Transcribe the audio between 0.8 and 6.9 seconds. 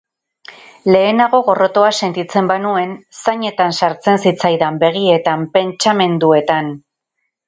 Lehenago, gorrotoa sentitzen banuen, zainetan sartzen zitzaidan, begietan, pentsamenduetan.